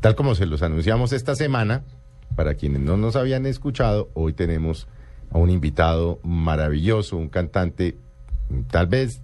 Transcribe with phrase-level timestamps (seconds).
[0.00, 1.82] Tal como se los anunciamos esta semana,
[2.36, 4.86] para quienes no nos habían escuchado, hoy tenemos
[5.30, 7.96] a un invitado maravilloso, un cantante,
[8.70, 9.20] tal vez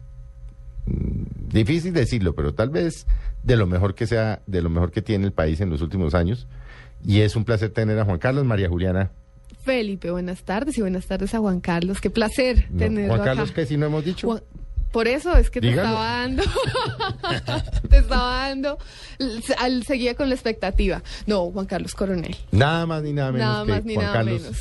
[0.86, 3.06] mm, difícil decirlo, pero tal vez
[3.42, 6.14] de lo mejor que sea, de lo mejor que tiene el país en los últimos
[6.14, 6.46] años.
[7.04, 9.10] Y es un placer tener a Juan Carlos María Juliana.
[9.62, 12.00] Felipe, buenas tardes y buenas tardes a Juan Carlos.
[12.00, 13.62] Qué placer No, tenerlo Juan Carlos, acá.
[13.62, 14.26] que si no hemos dicho.
[14.28, 14.42] Juan-
[14.92, 16.42] Por eso es que te estaba dando.
[17.90, 18.78] te estaba dando.
[19.58, 21.02] Al, seguía con la expectativa.
[21.26, 22.34] No, Juan Carlos Coronel.
[22.50, 24.58] Nada más ni nada menos Nada que más ni Juan nada Carlos, menos.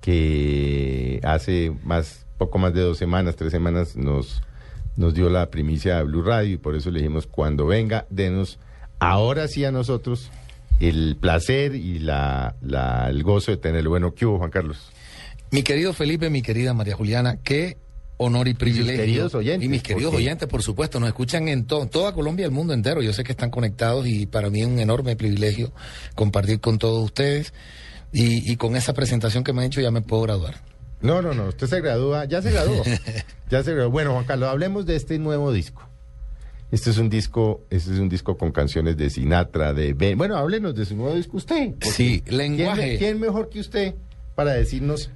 [0.00, 4.42] que hace más, poco más de dos semanas, tres semanas, nos,
[4.96, 8.58] nos dio la primicia de Blue Radio y por eso le dijimos, cuando venga, denos
[8.98, 10.30] ahora sí a nosotros
[10.80, 13.90] el placer y la, la- el gozo de tenerlo.
[13.90, 14.90] Bueno, ¿qué hubo, Juan Carlos?
[15.50, 17.76] Mi querido Felipe, mi querida María Juliana, qué
[18.22, 19.00] honor y privilegio.
[19.00, 22.46] queridos oyentes, Y mis queridos oyentes, por supuesto, nos escuchan en to- toda Colombia y
[22.46, 23.00] el mundo entero.
[23.00, 25.72] Yo sé que están conectados y para mí es un enorme privilegio
[26.14, 27.54] compartir con todos ustedes.
[28.12, 30.56] Y, y con esa presentación que me han hecho ya me puedo graduar.
[31.00, 32.82] No, no, no, usted se gradúa, ya se graduó.
[33.50, 33.90] ya se graduó.
[33.90, 35.88] Bueno, Juan Carlos, hablemos de este nuevo disco.
[36.70, 40.18] Este es un disco, este es un disco con canciones de Sinatra, de Ben.
[40.18, 41.72] Bueno, háblenos de su nuevo disco usted.
[41.80, 42.98] Sí, ¿quién, lenguaje.
[42.98, 43.94] ¿Quién mejor que usted
[44.34, 45.10] para decirnos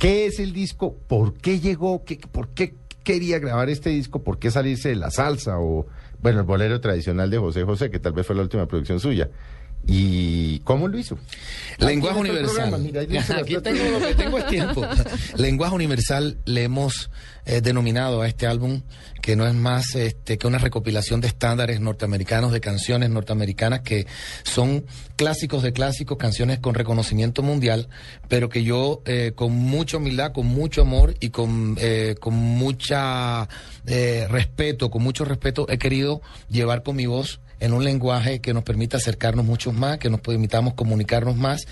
[0.00, 4.38] qué es el disco, por qué llegó, qué, por qué quería grabar este disco, por
[4.38, 5.86] qué salirse de la salsa o,
[6.22, 9.28] bueno, el bolero tradicional de José José, que tal vez fue la última producción suya?
[9.86, 11.18] ¿Y cómo lo hizo?
[11.78, 12.80] Lenguaje Aquí universal.
[12.80, 14.82] mira, Aquí tengo lo que tengo es tiempo.
[15.36, 17.10] Lenguaje universal le hemos
[17.44, 18.82] eh, denominado a este álbum
[19.20, 24.06] que no es más este, que una recopilación de estándares norteamericanos, de canciones norteamericanas que
[24.44, 24.84] son
[25.16, 27.88] clásicos de clásicos, canciones con reconocimiento mundial,
[28.28, 33.48] pero que yo eh, con mucha humildad, con mucho amor y con, eh, con mucha
[33.86, 38.52] eh, respeto, con mucho respeto, he querido llevar con mi voz en un lenguaje que
[38.52, 41.66] nos permita acercarnos mucho más, que nos permitamos comunicarnos más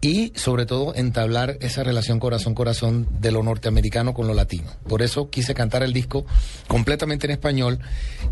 [0.00, 4.70] y sobre todo entablar esa relación corazón-corazón de lo norteamericano con lo latino.
[4.88, 6.24] Por eso quise cantar el disco
[6.68, 7.80] completamente en español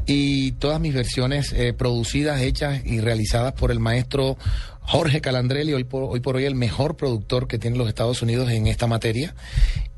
[0.07, 4.37] y todas mis versiones eh, producidas, hechas y realizadas por el maestro
[4.83, 8.51] Jorge Calandrelli, hoy por, hoy por hoy el mejor productor que tienen los Estados Unidos
[8.51, 9.35] en esta materia.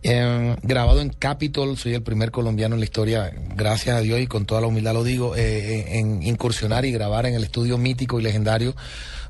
[0.03, 4.27] Eh, grabado en Capitol, soy el primer colombiano en la historia, gracias a Dios y
[4.27, 8.19] con toda la humildad lo digo, eh, en incursionar y grabar en el estudio mítico
[8.19, 8.75] y legendario,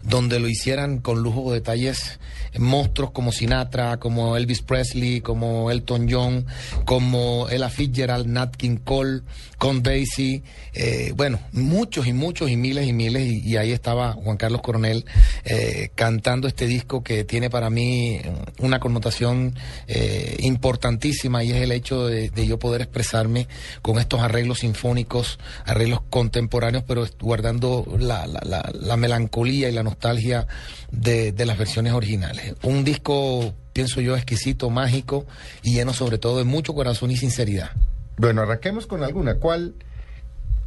[0.03, 2.19] donde lo hicieran con lujo de detalles
[2.53, 6.47] eh, monstruos como Sinatra, como Elvis Presley, como Elton John,
[6.85, 9.23] como Ella Fitzgerald, Nat King Cole,
[9.59, 10.43] Con Basie,
[10.73, 15.05] eh, bueno, muchos y muchos y miles y miles, y, ahí estaba Juan Carlos Coronel
[15.45, 19.55] eh, cantando este disco que tiene para mí eh, una connotación
[19.89, 23.49] eh, importantísima y es el hecho de, yo poder expresarme
[23.83, 30.47] con estos arreglos sinfónicos, arreglos contemporáneos, pero guardando la- la melancolía y la nostalgia
[30.91, 32.55] de, de las versiones originales.
[32.63, 35.27] Un disco, pienso yo, exquisito, mágico
[35.63, 37.71] y lleno sobre todo de mucho corazón y sinceridad.
[38.17, 39.35] Bueno, arranquemos con alguna.
[39.37, 39.75] ¿Cuál,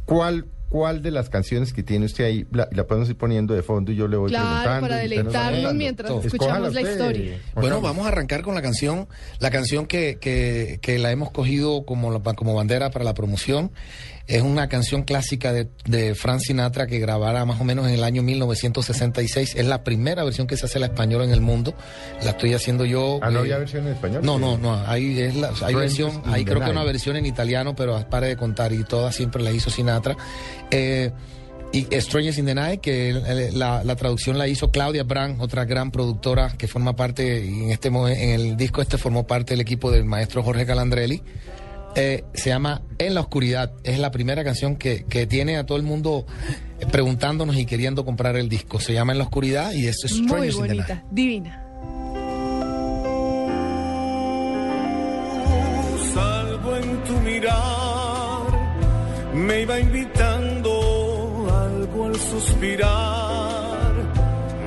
[0.04, 3.62] cuál, cuál de las canciones que tiene usted ahí la, la podemos ir poniendo de
[3.62, 4.80] fondo y yo le voy Claro, preguntando?
[4.88, 6.20] para deleitarnos mientras Todo.
[6.22, 7.38] escuchamos Escójala la historia.
[7.54, 9.06] Bueno, vamos a arrancar con la canción,
[9.38, 13.70] la canción que, que, que la hemos cogido como, la- como bandera para la promoción.
[14.26, 18.04] Es una canción clásica de, de Frank Sinatra que grabara más o menos en el
[18.04, 19.54] año 1966.
[19.56, 21.74] Es la primera versión que se hace la española en el mundo.
[22.22, 23.18] La estoy haciendo yo.
[23.22, 24.22] Ah, ¿no eh, había versión en español?
[24.24, 24.74] No, no, no.
[24.86, 28.36] Hay, es la, hay versión, hay creo que una versión en italiano, pero pare de
[28.36, 30.16] contar y todas siempre las hizo Sinatra.
[30.70, 31.10] Eh,
[31.72, 33.14] y Strangers in the Night, que
[33.54, 37.88] la, la traducción la hizo Claudia Brand, otra gran productora que forma parte, en este
[37.88, 41.22] en el disco este formó parte del equipo del maestro Jorge Calandrelli.
[41.94, 43.72] Eh, se llama En la Oscuridad.
[43.84, 46.26] Es la primera canción que, que tiene a todo el mundo
[46.90, 48.80] preguntándonos y queriendo comprar el disco.
[48.80, 51.58] Se llama En la Oscuridad y es Muy bonita, divina.
[56.14, 58.42] Salvo en tu mirar,
[59.34, 63.92] me iba invitando algo al suspirar,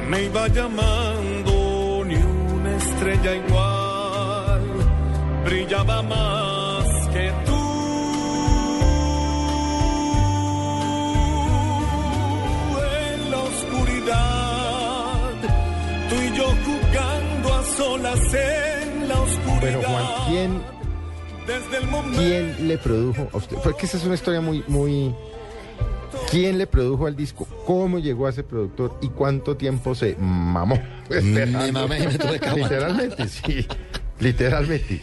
[0.10, 4.62] me iba llamando ni una estrella igual,
[5.46, 6.45] brillaba más
[18.36, 19.60] en la oscuridad.
[19.62, 20.62] Pero Juan, ¿quién,
[21.48, 23.58] Desde el momento quién le produjo a usted?
[23.64, 25.14] Porque esa es una historia muy, muy...
[26.30, 27.48] ¿Quién le produjo al disco?
[27.66, 28.98] ¿Cómo llegó a ese productor?
[29.02, 30.82] ¿Y cuánto tiempo se mamó?
[31.10, 32.52] Me mamé y me tuve que.
[32.56, 33.68] Literalmente, sí.
[34.20, 35.02] Literalmente.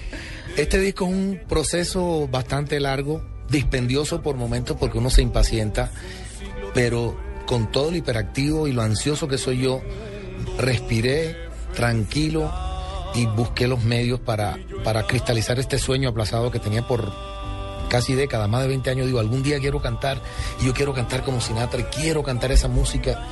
[0.57, 5.91] Este disco es un proceso bastante largo, dispendioso por momentos porque uno se impacienta,
[6.75, 9.83] pero con todo lo hiperactivo y lo ansioso que soy yo,
[10.59, 11.37] respiré
[11.75, 12.53] tranquilo
[13.15, 17.13] y busqué los medios para, para cristalizar este sueño aplazado que tenía por
[17.89, 19.07] casi décadas, más de 20 años.
[19.07, 20.21] Digo, algún día quiero cantar
[20.61, 23.23] y yo quiero cantar como Sinatra y quiero cantar esa música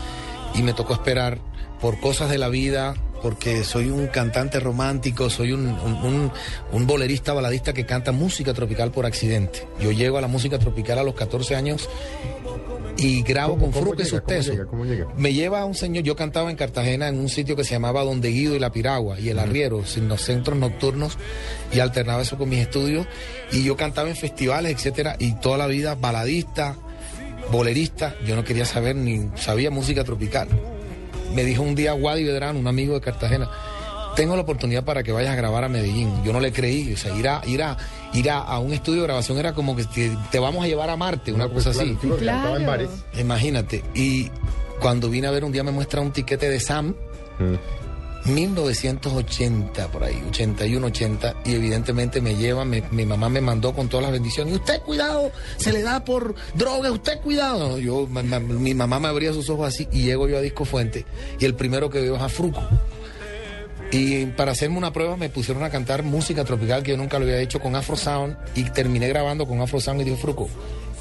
[0.54, 1.38] y me tocó esperar
[1.80, 6.32] por cosas de la vida, porque soy un cantante romántico, soy un, un, un-
[6.72, 9.66] un bolerista baladista que canta música tropical por accidente.
[9.80, 11.88] Yo llego a la música tropical a los 14 años
[12.96, 14.02] y grabo ¿Cómo- con Fruque.
[15.16, 18.02] Me lleva a un señor, yo cantaba en Cartagena en un sitio que se llamaba
[18.04, 21.16] Donde Guido y La Piragua y El Arriero, en los centros nocturnos,
[21.72, 23.06] y alternaba eso con mis estudios.
[23.52, 26.76] Y yo cantaba en festivales, etcétera, y toda la vida baladista,
[27.50, 30.48] bolerista, yo no quería saber ni sabía música tropical.
[31.34, 33.48] Me dijo un día Wadi Vedrán, un amigo de Cartagena,
[34.16, 36.12] tengo la oportunidad para que vayas a grabar a Medellín.
[36.24, 37.76] Yo no le creí, o sea, ir a, ir a,
[38.12, 40.90] ir a, a un estudio de grabación era como que te, te vamos a llevar
[40.90, 42.06] a Marte, una No, pues, cosa claro, así.
[42.08, 42.66] en Claro.
[42.66, 42.90] bares.
[43.18, 43.84] Imagínate.
[43.94, 44.28] Y
[44.80, 46.94] cuando vine a ver un día me muestra un tiquete de Sam,
[47.38, 47.54] Mm.
[48.24, 54.04] 1980, por ahí, 81, 80, y evidentemente me lleva, mi mamá me mandó con todas
[54.04, 54.54] las bendiciones.
[54.54, 57.78] Usted cuidado, se le da por droga, usted cuidado.
[57.78, 61.06] Yo, mi mamá me abría sus ojos así y llego yo a Disco Fuente
[61.38, 62.62] y el primero que veo es a Fruco.
[63.92, 67.24] Y para hacerme una prueba me pusieron a cantar música tropical que yo nunca lo
[67.24, 70.48] había hecho con Afro Sound y terminé grabando con Afro Sound y dijo Fruco,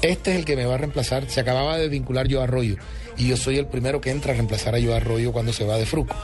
[0.02, 1.28] este es el que me va a reemplazar.
[1.30, 2.76] Se acababa de vincular yo Arroyo
[3.16, 5.76] y yo soy el primero que entra a reemplazar a yo Arroyo cuando se va
[5.76, 6.16] de Fruco.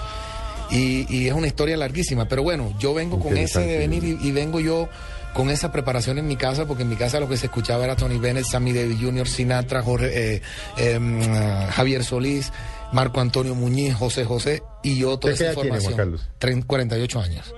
[0.70, 3.68] Y, y es una historia larguísima, pero bueno, yo vengo con ese Interesante.
[3.72, 4.88] de venir y, y vengo yo
[5.32, 7.94] con esa preparación en mi casa, porque en mi casa lo que se escuchaba era
[7.94, 10.36] Tony Bennett, Sammy Davis Jr., Sinatra, Jorge,
[10.78, 12.52] eh, ah, Javier Solís,
[12.92, 16.18] Marco Antonio Muñiz, José José, y yo toda ¿Usted esa tiene, información.
[16.40, 17.54] Tren- 48 años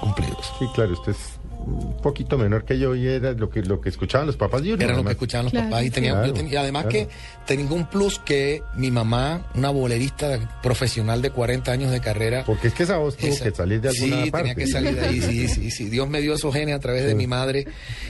[0.00, 0.52] cumplidos.
[0.58, 1.18] Sí, claro, usted es
[1.66, 4.74] un poquito menor que yo y era lo que, lo que escuchaban los papás uno,
[4.82, 5.84] Era lo que escuchaban los Claro, papás.
[5.84, 7.08] Y, tenía, claro, yo tenía- y además claro.
[7.08, 7.08] que
[7.46, 12.68] tenía un plus que mi mamá, una bolerista profesional de 40 años de carrera, Porque
[12.68, 14.48] es que esa voz tuvo Esa- que salir de alguna sí, parte.
[14.48, 15.88] tenía que salir de ahí, sí, sí, sí.
[15.90, 17.66] Dios me dio esos genes a través de mi madre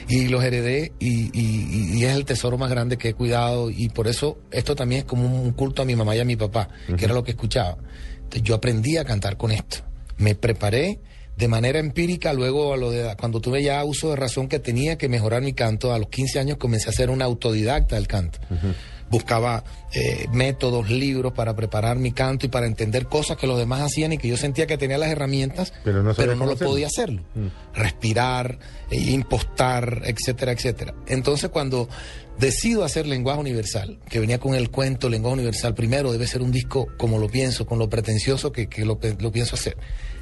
[0.07, 3.89] y los heredé y, y- y es el tesoro más grande que he cuidado y
[3.89, 6.69] por eso esto también es como un culto a mi mamá y a mi papá,
[6.97, 7.77] que era lo que escuchaba.
[8.15, 9.77] Entonces, yo aprendí a cantar con esto.
[10.17, 10.99] Me preparé
[11.41, 14.99] de manera empírica, luego a lo de, cuando tuve ya uso de razón que tenía
[14.99, 18.37] que mejorar mi canto, a los 15 años comencé a ser un autodidacta del canto.
[19.09, 23.81] Buscaba eh, métodos, libros para preparar mi canto y para entender cosas que los demás
[23.81, 26.69] hacían y que yo sentía que tenía las herramientas, Pero no sabía no lo hacerlo.
[26.69, 27.23] podía hacerlo.
[27.73, 28.59] Respirar,
[28.91, 30.93] eh, impostar, etcétera, etcétera.
[31.07, 31.89] Entonces cuando
[32.37, 36.51] decido hacer lenguaje universal, que venía con el cuento lenguaje universal, primero debe ser un
[36.51, 39.75] disco como lo pienso, con lo pretencioso que, que lo, lo pienso hacer.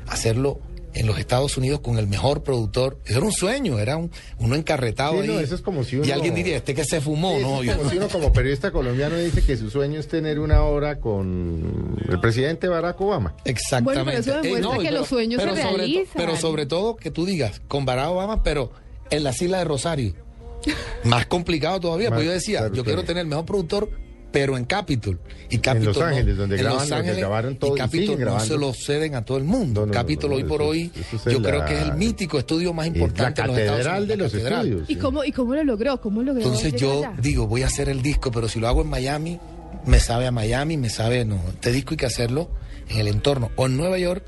[0.08, 0.62] Hacerlo
[0.94, 2.98] en los Estados Unidos con el mejor productor.
[3.06, 5.44] Eso era un sueño, era un, uno encarretado Sí, no, ahí.
[5.44, 7.78] eso es como si Y alguien diría, este que se fumó, Sí, no, es yo
[7.78, 11.98] como si uno como periodista colombiano dice que su sueño es tener una hora con
[12.10, 13.36] el presidente Barack Obama.
[13.46, 14.04] Exactamente.
[14.04, 16.14] Bueno, pero eso demuestra que los sueños se sobre to- realizan.
[16.16, 18.72] pero sobre todo que tú digas, con Barack Obama, pero
[19.10, 20.14] en la isla de Rosario.
[21.04, 23.90] Más complicado todavía, Más, porque yo decía, claro, yo quiero tener el mejor productor,
[24.32, 25.20] pero en Capitol.
[25.50, 26.06] Y Capitol Los no.
[26.06, 28.46] Ángeles, donde En graban, Los donde Ángeles, grabaron todo y Capitol no grabando.
[28.46, 29.82] se lo ceden a todo el mundo.
[29.82, 31.82] No, no, no, Capitol no, hoy por eso- hoy, eso yo la- creo que es
[31.82, 34.08] el mítico estudio más Es la importante en los Estados catedral Unidos.
[34.10, 34.66] de la los catedral.
[34.68, 34.90] estudios.
[34.90, 36.02] ¿Y cómo, ¿Y cómo lo logró?
[36.02, 37.14] ¿Cómo logró Entonces yo allá?
[37.22, 39.40] digo, voy a hacer el disco, pero si lo hago en Miami,
[39.86, 42.52] me sabe a Miami, me sabe, no, este disco hay que hacerlo
[42.90, 44.24] en el entorno, o en Nueva York,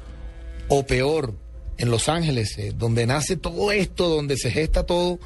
[0.69, 1.35] o peor,
[1.77, 5.19] en Los Ángeles, eh, donde nace todo esto, donde se gesta todo.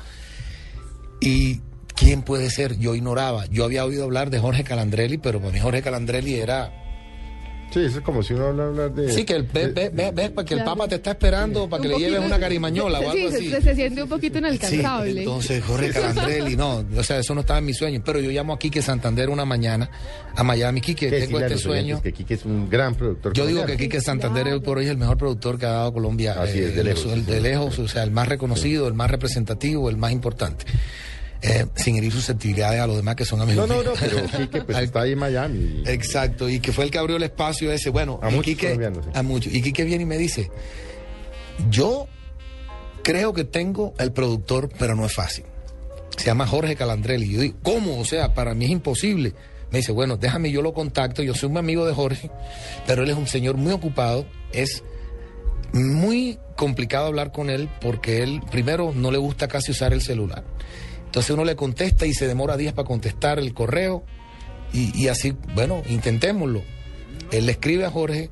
[1.21, 1.61] Y
[1.95, 5.59] quién puede ser, yo ignoraba, yo había oído hablar de Jorge Calandrelli, pero para mí
[5.59, 6.81] Jorge Calandrelli era...
[7.73, 9.11] Sí, eso es como si uno habla de...
[9.11, 10.63] Sí, que el, ve, de- ve, ve- ve, para que el.
[10.63, 13.49] Papa te está esperando, para que Un le lleves una carimañola o Sí, algo así.
[13.49, 15.19] Se, se siente un poquito Sí, inalcanzable.
[15.19, 18.53] entonces Jorge Calandrelli, no, o sea, eso no estaba en mis sueños, pero yo llamo
[18.53, 19.89] a Quique Santander una mañana
[20.35, 21.95] a Miami, Quique, que tengo este sueño.
[21.95, 23.33] oyentes que Quique es un gran productor.
[23.33, 23.75] Yo digo que.
[23.77, 26.33] Quique Santander hoy por hoy es el mejor productor que ha dado Colombia.
[26.37, 27.43] eh, Así es, de lejos, el sí, de sí.
[27.43, 30.65] lejos, o sea, el más reconocido, el más representativo, el más importante.
[31.41, 33.67] Eh, sin herir susceptibilidades a los demás que son amigos.
[33.67, 35.83] No, no, no, pero Quique pues está ahí en Miami.
[35.85, 37.89] Exacto, y que fue el que abrió el espacio ese.
[37.89, 39.09] Bueno, A y muchos Quique, sí.
[39.13, 39.53] a muchos.
[39.53, 40.49] Y Quique viene y me dice,
[41.69, 42.07] yo
[43.03, 45.45] creo que tengo el productor, pero no es fácil.
[46.17, 47.31] Se llama Jorge Calandrelli.
[47.31, 47.99] Yo digo, ¿cómo?
[47.99, 49.33] O sea, para mí es imposible.
[49.69, 51.21] Me dice, bueno, déjame, yo lo contacto.
[51.21, 52.31] Yo soy un amigo de Jorge,
[52.87, 54.25] pero él es un señor muy ocupado.
[54.51, 54.83] Es
[55.73, 60.43] muy complicado hablar con él porque él, primero, no le gusta casi usar el celular.
[61.15, 64.03] Entonces uno le contesta y se demora días para contestar el correo
[64.73, 66.61] y, así, bueno, intentémoslo.
[67.31, 68.31] Él le escribe a Jorge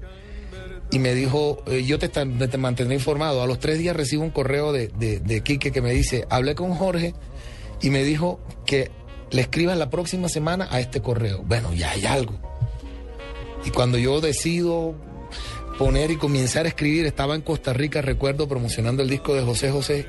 [0.92, 3.42] y me dijo, eh, yo te, te mantendré informado.
[3.42, 6.56] A los tres días recibo un correo de, de, de Quique que me dice, hablé
[6.56, 7.14] con Jorge
[7.82, 8.92] y me dijo que
[9.32, 11.42] le escribas la próxima semana a este correo.
[11.42, 12.38] Bueno, ya hay algo.
[13.64, 14.94] Y cuando yo decido
[15.80, 19.72] poner y comenzar a escribir, estaba en Costa Rica, recuerdo, promocionando el disco de José
[19.72, 20.06] José.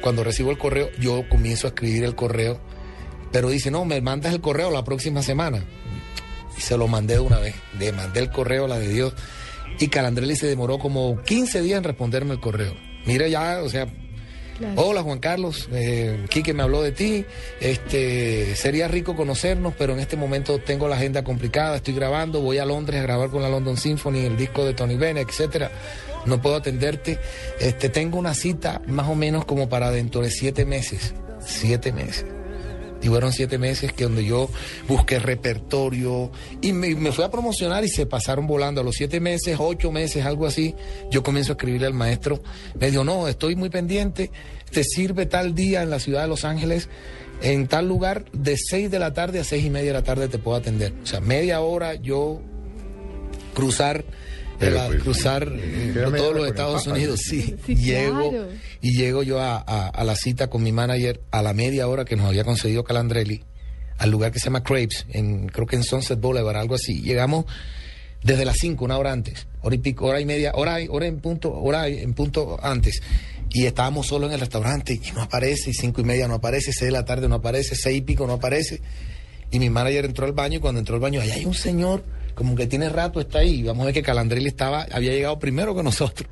[0.00, 2.60] Cuando recibo el correo, yo comienzo a escribir el correo.
[3.32, 5.64] Pero dice, no, me mandas el correo la próxima semana.
[6.56, 7.54] Y se lo mandé de una vez.
[7.78, 9.14] Le mandé el correo, la de Dios.
[9.78, 12.74] Y Calandrelli se demoró como 15 días en responderme el correo.
[13.06, 13.86] Mira ya, o sea,
[14.76, 17.24] hola Juan Carlos, eh, Quique me habló de ti,
[17.60, 22.58] este, sería rico conocernos, pero en este momento tengo la agenda complicada, estoy grabando, voy
[22.58, 25.70] a Londres a grabar con la London Symphony, el disco de Tony Bennett, etcétera.
[26.28, 27.18] No puedo atenderte.
[27.58, 31.14] Este, tengo una cita más o menos como para dentro de siete meses.
[31.44, 32.26] Siete meses.
[33.00, 34.50] Y fueron siete meses que donde yo
[34.88, 38.80] busqué repertorio y me, me fui a promocionar y se pasaron volando.
[38.80, 40.74] A los siete meses, ocho meses, algo así,
[41.10, 42.42] yo comienzo a escribirle al maestro.
[42.78, 44.32] Me dijo, no, estoy muy pendiente,
[44.72, 46.88] te sirve tal día en la ciudad de Los Ángeles,
[47.40, 50.26] en tal lugar, de seis de la tarde a seis y media de la tarde
[50.26, 50.92] te puedo atender.
[51.00, 52.40] O sea, media hora yo
[53.54, 54.04] cruzar
[54.58, 56.96] Pero, la- pues, cruzar sí, eh, media todos los Estados Papa.
[56.96, 57.20] Unidos.
[57.20, 58.48] Sí, Sí, llego claro.
[58.80, 62.04] y llego yo a, a- a la cita con mi manager a la media hora
[62.04, 63.44] que nos había concedido Calandrelli,
[63.98, 67.00] al lugar que se llama Crepes, en, creo que en Sunset Boulevard, algo así.
[67.02, 67.44] Llegamos
[68.22, 71.06] desde las 5, una hora antes, hora y pico, hora y media, hora, y- hora
[71.06, 73.00] en punto, hora en punto antes.
[73.50, 76.72] Y estábamos solo en el restaurante y no aparece, y cinco y media no aparece,
[76.72, 78.82] seis de la tarde no aparece, seis y pico no aparece.
[79.50, 82.04] Y mi manager entró al baño y cuando entró al baño, ahí hay un señor,
[82.38, 83.64] como que tiene rato, está ahí.
[83.64, 86.30] Vamos a ver que Calandrelli estaba, había llegado primero que nosotros.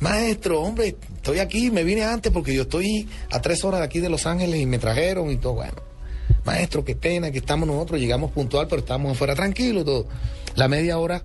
[0.00, 4.00] Maestro, hombre, estoy aquí, me vine antes porque yo estoy a tres horas de aquí
[4.00, 5.54] de Los Ángeles y me trajeron y todo.
[5.54, 5.82] Bueno,
[6.44, 10.08] maestro, qué pena que estamos nosotros, llegamos puntual, pero estamos afuera tranquilos, todo.
[10.54, 11.22] La media hora,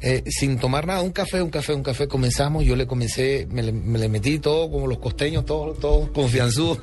[0.00, 3.62] eh, sin tomar nada, un café, un café, un café, comenzamos, yo le comencé, me
[3.62, 6.78] le, me le metí todo, como los costeños, todos todo confianzudos.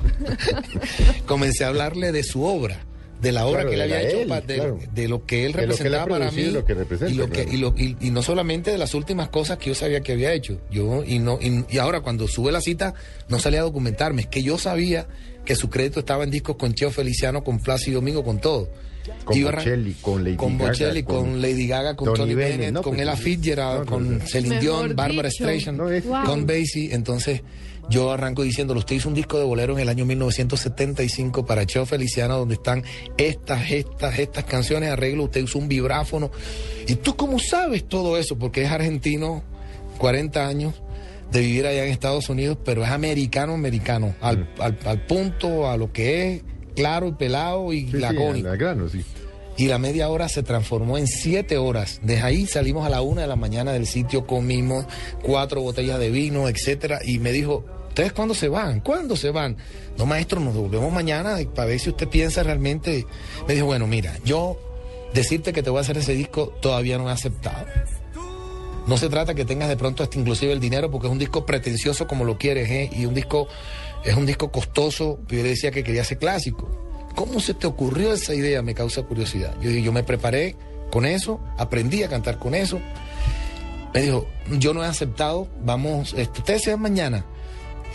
[1.26, 2.89] comencé a hablarle de su obra.
[3.20, 4.78] De la obra Claro, que la había hecho, él, pa- de, claro.
[4.94, 6.40] de lo que él que representaba para mí.
[6.42, 7.50] y lo que representa, y, lo que- claro.
[7.52, 10.32] y lo- y- y no solamente de las últimas cosas que yo sabía que había
[10.32, 10.60] hecho.
[10.70, 12.94] Yo, y, no, y, y ahora cuando sube la cita,
[13.28, 14.22] no salía a documentarme.
[14.22, 15.06] Es que yo sabía
[15.44, 18.68] que su crédito estaba en discos con Cheo Feliciano, con Plácido Domingo, con todo.
[19.24, 22.58] Con Bocelli, con Lady con Gaga, Bocelli, con, con Lady Gaga, con Tony Tony, Bennett,
[22.58, 23.16] Bennett, no, con Ella.
[23.16, 24.20] Fitzgerald, No, no, con.
[24.26, 25.30] Celine Dion, Barbara.
[25.30, 26.24] Streisand, No, es- Wow.
[26.24, 26.94] con Basie.
[26.94, 27.42] Entonces,
[27.88, 31.86] yo arranco diciéndole, usted hizo un disco de bolero en el año 1975 para Cheo
[31.86, 32.84] Feliciano, donde están
[33.16, 36.30] estas, estas, estas canciones, arreglo, usted usó un vibráfono.
[36.86, 38.36] ¿Y tú cómo sabes todo eso?
[38.38, 39.42] Porque es argentino,
[39.98, 40.74] 40 años
[41.32, 45.76] de vivir allá en Estados Unidos, pero es americano, americano, al, al, al punto, a
[45.76, 46.42] lo que es,
[46.74, 48.48] claro y pelado y Sí, lacónico.
[48.48, 49.04] al grano, sí.
[49.56, 52.00] Y la media hora se transformó en siete horas.
[52.02, 54.86] Desde ahí salimos a la una de la mañana del sitio, comimos
[55.22, 57.00] cuatro botellas de vino, etcétera.
[57.04, 58.80] Y me dijo, ¿ustedes cuándo se van?
[58.80, 59.58] ¿Cuándo se van?
[59.98, 63.04] No, maestro, nos devolvemos mañana para ver si usted piensa realmente.
[63.46, 64.56] Me dijo, bueno, mira, yo
[65.12, 67.66] decirte que te voy a hacer ese disco todavía no he aceptado.
[68.86, 71.46] No se trata que tengas de pronto hasta inclusive el dinero, porque es un disco
[71.46, 72.90] pretencioso como lo quieres, ¿eh?
[72.92, 73.48] Y un disco,
[74.04, 75.20] es un disco costoso.
[75.28, 76.68] Yo le decía que quería ser clásico.
[77.14, 78.62] ¿Cómo se te ocurrió esa idea?
[78.62, 79.54] Me causa curiosidad.
[79.60, 80.56] Yo dije, yo me preparé
[80.90, 82.80] con eso, aprendí a cantar con eso.
[83.94, 84.26] Me dijo,
[84.58, 87.24] yo no he aceptado, vamos, este, ustedes se van mañana.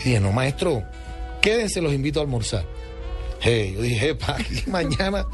[0.00, 0.82] Y dije, no, maestro,
[1.40, 2.64] quédense, los invito a almorzar.
[3.44, 5.26] Yo dije, pa, mañana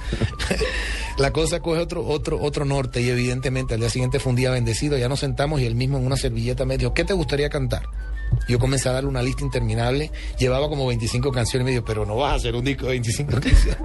[1.18, 4.50] la cosa coge otro, otro, otro norte y evidentemente al día siguiente fue un día
[4.50, 7.50] bendecido, ya nos sentamos y él mismo en una servilleta me dijo, ¿qué te gustaría
[7.50, 7.82] cantar?
[8.48, 12.06] Yo comencé a darle una lista interminable, llevaba como 25 canciones y me dijo, pero
[12.06, 13.76] no vas a hacer un disco de 25 canciones.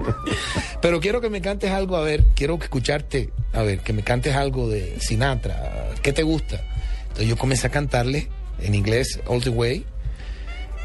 [0.80, 4.34] pero quiero que me cantes algo, a ver, quiero escucharte, a ver, que me cantes
[4.34, 6.62] algo de Sinatra, ¿qué te gusta?
[7.02, 8.28] Entonces yo comencé a cantarle
[8.60, 9.84] en inglés All the Way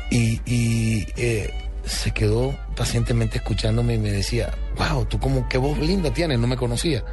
[0.09, 1.53] y, y, eh,
[1.85, 6.47] se quedó pacientemente escuchándome y me decía, wow, tú como qué voz linda tienes, no
[6.47, 7.03] me conocía.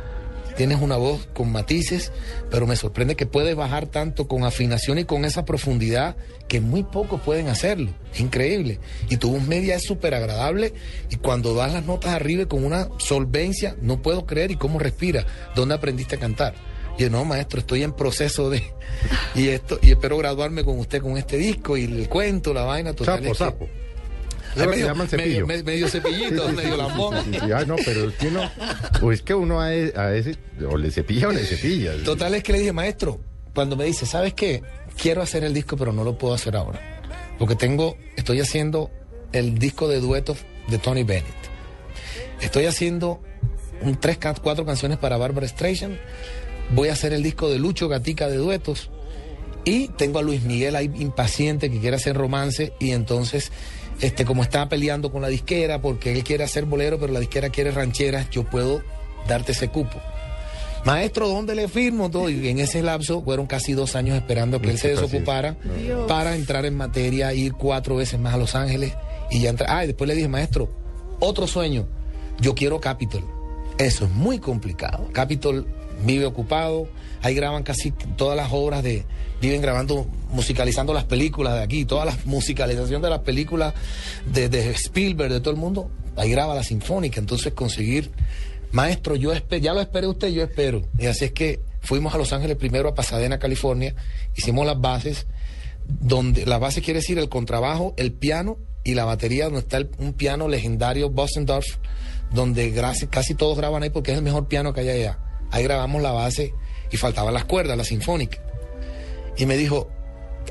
[0.57, 2.13] Tienes una voz con matices,
[2.51, 6.17] pero me sorprende que puedes bajar tanto con afinación y con esa profundidad
[6.49, 7.93] que muy pocos pueden hacerlo.
[8.13, 8.79] Es increíble.
[9.09, 10.75] Y tu voz media es súper agradable
[11.09, 15.25] y cuando das las notas arriba con una solvencia, no puedo creer y cómo respira.
[15.55, 16.55] ¿Dónde aprendiste a cantar?
[16.99, 18.63] Y yo, no, maestro, estoy en proceso de...
[19.35, 22.93] Y esto y espero graduarme con usted con este disco y el cuento, la vaina,
[22.93, 23.21] total.
[23.35, 23.90] Sapo, que-
[24.55, 24.61] sapo.
[24.61, 25.47] Ay, Eso lo medio, llaman cepillo.
[25.47, 27.15] medio- medio cepillito, Sí, sí, medio lambón.
[27.55, 28.51] Ah, no, pero es que uno,
[29.03, 30.37] o es que uno a, e- a ese,
[30.69, 31.93] o le cepilla o le cepilla.
[32.05, 33.21] Total es que le dije, maestro,
[33.55, 34.63] cuando me dice, ¿sabes qué?
[35.01, 36.79] quiero hacer el disco, pero no lo puedo hacer ahora.
[37.39, 38.91] Porque tengo, estoy haciendo
[39.33, 40.39] el disco de duetos
[40.69, 41.25] de Tony Bennett.
[42.43, 43.23] Estoy haciendo
[43.81, 45.97] un tres, cuatro canciones para Barbara Streisand.
[46.75, 48.91] Voy a hacer el disco de Lucho Gatica de duetos.
[49.65, 53.53] Y tengo a Luis Miguel ahí impaciente que quiere hacer romance y entonces,
[54.01, 57.51] este, como está peleando con la disquera porque él quiere hacer bolero, pero la disquera
[57.51, 58.83] quiere rancheras, yo puedo
[59.29, 60.01] darte ese cupo.
[60.85, 62.31] Maestro, ¿dónde le firmo todo?
[62.31, 66.09] Y en ese lapso fueron casi dos años esperando que él se desocupara Dios.
[66.09, 68.95] para entrar en materia, ir cuatro veces más a Los Ángeles
[69.31, 69.69] y ya entrar.
[69.71, 70.71] Ah, y después le dije, maestro,
[71.19, 71.87] otro sueño,
[72.41, 73.23] yo quiero Capitol.
[73.77, 75.09] Eso es muy complicado.
[75.13, 75.67] Capitol
[76.05, 76.89] vive ocupado,
[77.23, 79.05] ahí graban casi todas las obras de,
[79.41, 83.75] viven grabando, musicalizando las películas de aquí, toda la musicalización de las películas
[84.27, 88.11] de, Spielberg, de todo el mundo, ahí graba la sinfónica, entonces conseguir,
[88.73, 90.83] maestro, yo ya lo esperé usted, yo espero.
[90.99, 93.95] Y así es que fuimos a Los Ángeles primero, a Pasadena, California,
[94.37, 95.27] hicimos las bases,
[95.87, 100.13] donde la base quiere decir el contrabajo, el piano y la batería, donde está un
[100.13, 101.79] piano legendario Bosendorf,
[102.33, 102.73] donde
[103.11, 105.19] casi todos graban ahí porque es el mejor piano que hay allá.
[105.51, 106.55] Ahí grabamos la base
[106.91, 108.39] y faltaban las cuerdas, la sinfónica.
[109.37, 109.89] Y me dijo,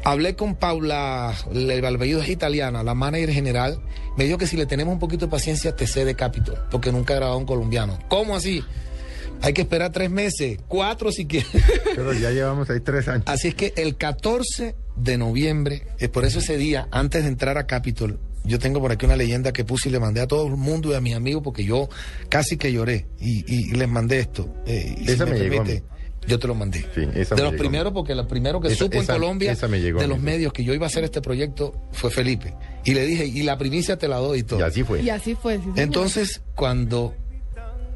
[0.03, 3.81] hablé con Paula, el el apellido es italiana, la manager general,
[4.17, 7.13] me dijo que si le tenemos un poquito de paciencia te cede Capitol, porque nunca
[7.13, 7.99] he grabado un colombiano.
[8.09, 8.63] ¿Cómo así?
[9.41, 11.49] Hay que esperar tres meses, cuatro si quieres.
[11.95, 13.23] Pero ya llevamos ahí tres años.
[13.27, 17.57] Así es que el 14 de noviembre, es por eso ese día, antes de entrar
[17.57, 20.47] a Capitol, yo tengo por aquí una leyenda que puse y le mandé a todo
[20.47, 21.89] el mundo y a mis amigos porque yo
[22.29, 24.47] casi que lloré y, y- les mandé esto.
[24.65, 25.83] eh, y si Esa me llegó a permite,
[26.27, 26.79] yo te lo mandé.
[26.95, 29.19] Sí, esa de me los llegó primeros, porque lo primero que Esa- supo esa- en
[29.21, 32.53] Colombia me llegó de los medios que yo iba a hacer este proyecto fue Felipe.
[32.85, 34.59] Y le dije, y la primicia te la doy y todo.
[34.59, 35.01] Y así fue.
[35.01, 35.55] Y así fue.
[35.57, 35.79] sí, señor.
[35.79, 37.13] Entonces, cuando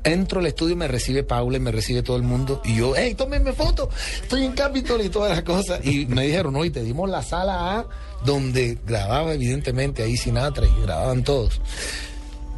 [0.05, 2.61] entro al estudio, me recibe Paula y me recibe todo el mundo.
[2.65, 3.89] Y yo, hey, tómenme foto,
[4.21, 5.79] estoy en Capitol y todas las cosas.
[5.85, 7.87] Y me dijeron, no, y te dimos la sala A,
[8.25, 11.61] donde grababa evidentemente ahí Sinatra y grababan todos.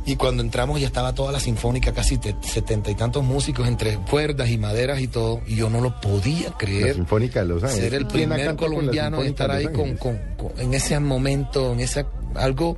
[0.07, 3.97] Y cuando entramos ya estaba toda la sinfónica, casi te- setenta y tantos músicos entre
[3.97, 5.41] cuerdas y maderas y todo.
[5.47, 7.83] Y yo no lo podía La creer Sinfónica de Los Ángeles.
[7.83, 10.19] ser el ¿Quién ha primer la colombiano en Sinfónica estar ahí con-
[10.59, 12.77] en ese momento, en ese algo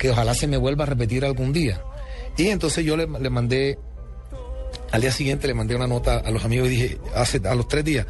[0.00, 1.80] que ojalá se me vuelva a repetir algún día.
[2.36, 3.78] Y entonces yo le, le mandé,
[4.90, 7.68] al día siguiente le mandé una nota a los amigos y dije, hace, a los
[7.68, 8.06] tres días,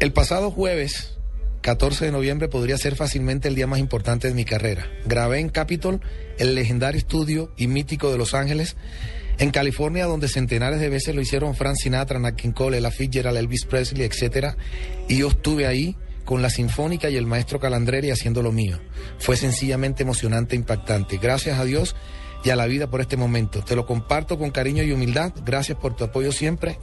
[0.00, 1.17] el pasado jueves,
[1.60, 4.86] 14 de noviembre, podría ser fácilmente el día más importante de mi carrera.
[5.06, 6.00] Grabé en Capitol,
[6.38, 8.76] el legendario estudio y mítico de Los Ángeles,
[9.38, 13.36] en California, donde centenares de veces lo hicieron Frank Sinatra, Nat King Cole, Ella Fitzgerald,
[13.36, 14.56] Elvis Presley, etcétera.
[15.08, 18.78] Y yo estuve ahí con la Sinfónica y el maestro Calandreri haciendo lo mío.
[19.18, 21.18] Fue sencillamente emocionante e impactante.
[21.18, 21.96] Gracias a Dios
[22.44, 23.62] y a la vida por este momento.
[23.62, 25.32] Te lo comparto con cariño y humildad.
[25.44, 26.78] Gracias por tu apoyo siempre,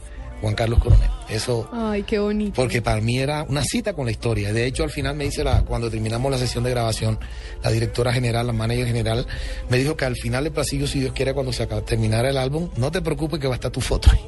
[0.45, 1.09] Juan Carlos Coronel.
[1.27, 2.53] Eso Ay, qué bonito.
[2.55, 4.53] porque para mí era una cita con la historia.
[4.53, 7.17] De hecho, al final me dice, la, cuando terminamos la sesión de grabación,
[7.63, 9.25] la directora general, la manager general,
[9.69, 12.37] me dijo que al final del pasillo, si Dios quiere, cuando se acaba, terminara el
[12.37, 14.19] álbum, no te preocupes que va a estar tu foto ahí.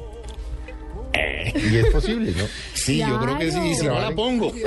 [1.54, 2.44] Y es posible, ¿no?
[2.74, 4.52] Sí, yo creo que sí, y si no la pongo.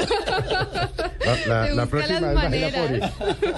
[1.22, 3.12] La, la- la próxima vez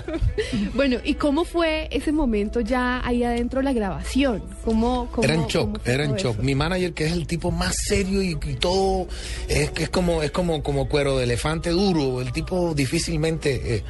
[0.73, 4.43] Bueno, ¿y cómo fue ese momento ya ahí adentro de la grabación?
[4.65, 6.33] ¿Cómo, cómo, Era en cómo shock, fue era en shock.
[6.36, 6.43] eso?
[6.43, 9.07] Mi manager, que es el tipo más serio y, y todo,
[9.47, 13.83] es que es como, es como, como cuero de elefante duro, el tipo difícilmente eh,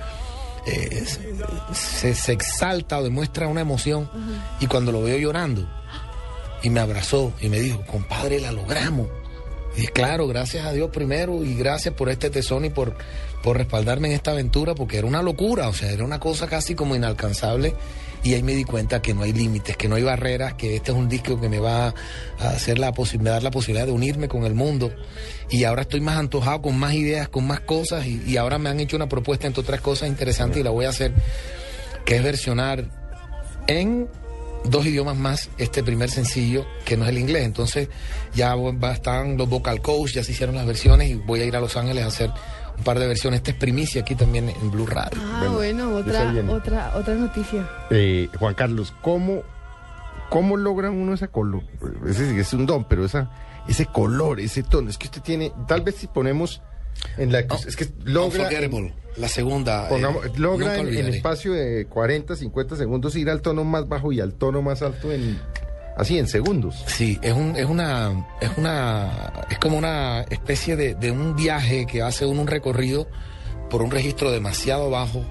[0.67, 1.03] eh,
[1.73, 4.09] se, se exalta o demuestra una emoción.
[4.59, 5.67] Y cuando lo veo llorando,
[6.61, 9.07] y me abrazó y me dijo, compadre, la logramos.
[9.75, 12.95] Y claro, gracias a Dios primero y gracias por este tesón y por,
[13.41, 16.75] por respaldarme en esta aventura, porque era una locura, o sea, era una cosa casi
[16.75, 17.75] como inalcanzable.
[18.23, 20.91] Y ahí me di cuenta que no hay límites, que no hay barreras, que este
[20.91, 21.93] es un disco que me va
[22.39, 24.93] a hacer la me dar la posibilidad de unirme con el mundo.
[25.49, 28.69] Y ahora estoy más antojado con más ideas, con más cosas, y, y ahora me
[28.69, 31.13] han hecho una propuesta entre otras cosas interesantes y la voy a hacer,
[32.05, 32.85] que es versionar
[33.67, 34.07] en
[34.65, 37.43] dos idiomas más este primer sencillo que no es el inglés.
[37.45, 37.89] Entonces
[38.33, 41.55] ya va- están los vocal coach, ya se hicieron las versiones y voy a ir
[41.55, 42.31] a Los Ángeles a hacer
[42.77, 43.39] un par de versiones.
[43.39, 45.19] Esta es primicia aquí también en Blue Radio.
[45.23, 47.69] Ah, bueno, Bueno, otra, otra, otra noticia.
[47.91, 49.43] Eh, Juan Carlos, ¿cómo,
[50.29, 51.63] ¿cómo logra uno esa color?
[52.07, 53.29] Ese es un don, pero esa,
[53.67, 56.61] ese color, ese tono, es que usted tiene, tal vez si ponemos
[57.17, 58.49] en la, es que logra,
[59.17, 59.85] la segunda.
[59.85, 64.11] eh, pongamos- logra en, en espacio de 40, 50 segundos ir al tono más bajo
[64.11, 65.39] y al tono más alto en,
[65.97, 66.83] así en segundos.
[66.87, 71.85] Sí, es un, es una, es una, es como una especie de, de un viaje
[71.85, 73.07] que hace uno un recorrido
[73.69, 75.25] por un registro demasiado bajo,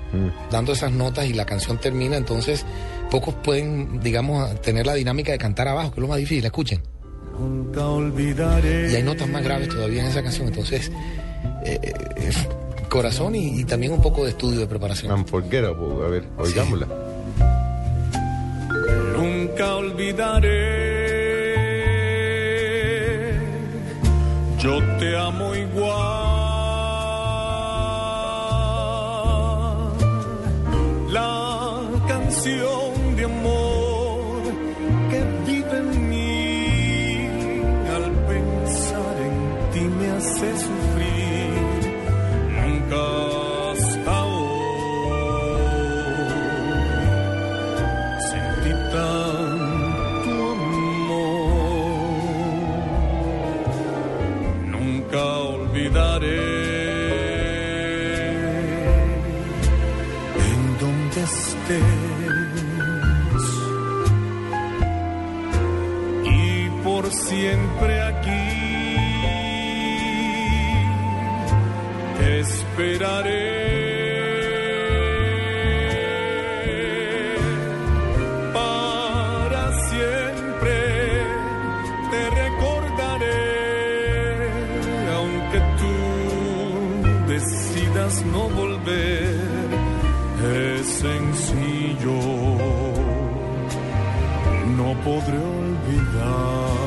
[0.51, 2.65] dando esas notas y la canción termina, entonces
[3.11, 6.83] pocos pueden, digamos, tener la dinámica de cantar abajo, que es lo más difícil, escuchen.
[7.39, 8.91] Nunca olvidaré.
[8.91, 10.91] Y hay notas más graves todavía en esa canción, entonces
[11.65, 11.81] eh,
[12.17, 12.33] eh,
[12.89, 15.13] corazón y, y también un poco de estudio de preparación.
[15.13, 16.05] Unforgettable.
[16.05, 16.87] A ver, oigámosla.
[19.17, 20.93] Nunca olvidaré.
[24.59, 26.22] Yo te amo igual.
[91.33, 92.19] Sencillo,
[94.77, 96.83] no podré olvidarte.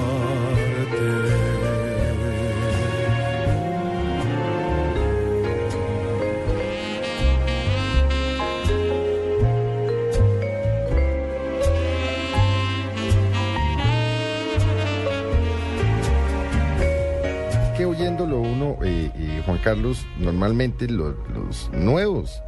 [17.85, 22.41] oyéndolo uno, eh, eh, Juan Carlos, normalmente lo- los nuevos,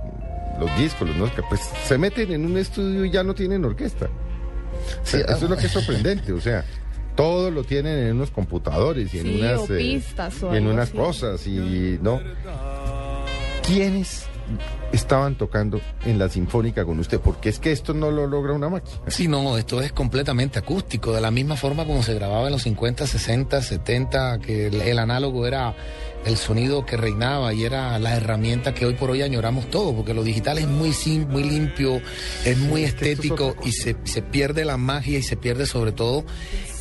[0.59, 4.07] los discos, los que, pues se meten en un estudio y ya no tienen orquesta.
[5.03, 6.63] Sí, Eso es lo que es sorprendente, o sea,
[7.15, 10.89] todo lo tienen en unos computadores y en Sí, unas o pistas o en unas
[10.89, 10.97] así.
[10.97, 12.21] cosas y no.
[13.65, 14.25] ¿Quiénes
[14.91, 17.19] estaban tocando en la sinfónica con usted?
[17.19, 18.97] Porque es que esto no lo logra una máquina.
[19.07, 22.63] Sí, no, esto es completamente acústico, de la misma forma como se grababa en los
[22.63, 25.75] 50, 60, 70, que el, el análogo era
[26.25, 30.13] el sonido que reinaba y era la herramienta que hoy por hoy añoramos todo, porque
[30.13, 32.01] lo digital es muy sim, muy limpio,
[32.43, 35.93] es muy es es estético y se, se pierde la magia y se pierde sobre
[35.93, 36.25] todo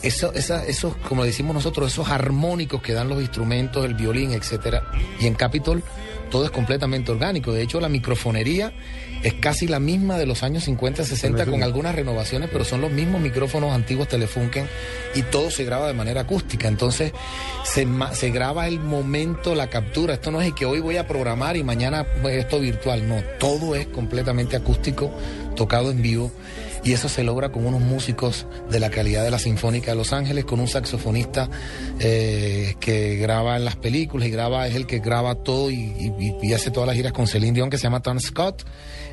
[0.03, 4.91] eso, esa, esos, como decimos nosotros, esos armónicos que dan los instrumentos, el violín, etcétera.
[5.21, 5.83] Y en Capitol
[6.37, 7.51] todo es completamente orgánico.
[7.51, 8.71] De hecho, la microfonería
[9.23, 12.83] es casi la misma de los años 50, 60 Pero con algunas renovaciones, pero son
[12.83, 14.69] los mismos micrófonos antiguos Telefunken
[15.15, 16.69] y todo se graba de manera acústica.
[16.69, 17.13] Entonces,
[17.65, 20.13] se graba el momento, la captura.
[20.13, 23.09] Esto no es el que hoy voy a programar y mañana pues, esto virtual.
[23.09, 25.11] No, todo es completamente acústico,
[25.57, 26.31] tocado en vivo.
[26.87, 30.13] Y eso se logra con unos músicos de la calidad de la Sinfónica de Los
[30.13, 31.51] Ángeles, con un saxofonista
[31.99, 36.13] eh, que graba en las películas y graba, es el que graba todo y,
[36.55, 38.63] hace todas las giras con Celine Dion, que se llama Tom Scott.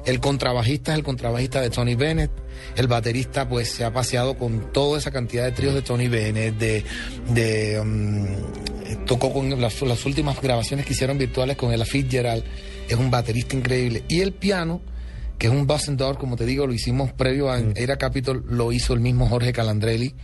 [0.05, 2.29] El contrabajista es el contrabajista de Tony Bennett.
[2.75, 6.55] El baterista, pues, se ha paseado con toda esa cantidad de tríos de Tony Bennett,
[6.55, 6.83] de.
[7.29, 12.43] de eh, tocó con las, las últimas grabaciones que hicieron virtuales con Ella Fitzgerald.
[12.87, 14.03] Es un baterista increíble.
[14.07, 14.92] Y el piano
[15.37, 15.67] que es un
[15.97, 19.51] Door, como te digo, lo hicimos previo a Era Capitol, lo hizo el mismo Jorge
[19.53, 20.15] Calandrelli,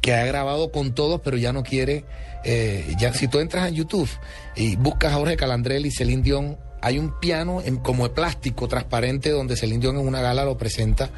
[0.00, 2.04] que ha grabado con todos, pero ya no quiere,
[2.44, 4.08] eh, ya si tú entras en YouTube
[4.56, 9.30] y buscas a Jorge Calandrelli, Celine Dion, hay un piano en- como de plástico transparente
[9.30, 11.10] donde Celine Dion en una gala lo presenta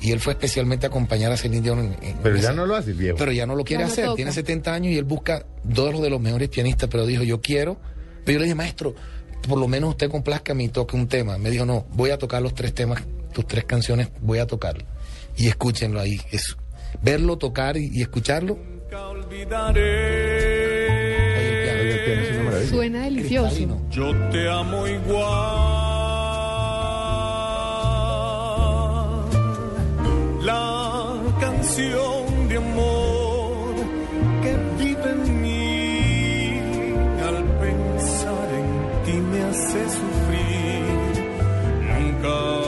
[0.00, 2.74] y él fue especialmente a acompañar a Celine Dion en, en Pero ya no lo
[2.76, 3.16] hace el viejo.
[3.18, 6.08] pero ya no lo quiere no hacer, tiene 70 años y él busca dos de
[6.08, 7.76] los mejores pianistas, pero dijo, yo quiero,
[8.24, 8.94] pero yo le dije, maestro,
[9.48, 11.38] por lo menos usted complazca y toque un tema.
[11.38, 13.02] Me dijo, no, voy a tocar los tres temas,
[13.32, 14.84] tus tres canciones, voy a tocarlo.
[15.36, 16.56] Y escúchenlo ahí, es
[17.02, 18.56] verlo tocar y, y escucharlo.
[18.56, 19.82] Nunca olvidaré.
[21.38, 22.70] Oye, el piano, Oiga, el piano es una maravilla.
[22.70, 23.46] Suena delicioso.
[23.48, 23.90] cristalino.
[23.90, 25.72] Yo te amo igual.
[30.44, 32.21] La canción
[39.52, 40.82] ti me hace sufrir.
[41.82, 42.61] Nunca